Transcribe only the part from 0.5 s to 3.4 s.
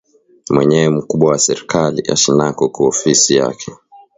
Mwenyewe mukubwa wa serkali ashinako ku ofisi